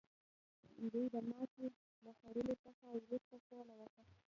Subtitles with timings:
[0.91, 1.65] دوی د ماتې
[2.03, 4.05] له خوړلو څخه وروسته سوله وکړه.